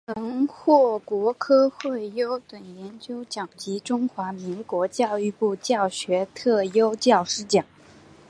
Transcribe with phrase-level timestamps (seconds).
[0.07, 7.63] 曾获国科会优等研究奖及中华民国教育部教学特优教师奖。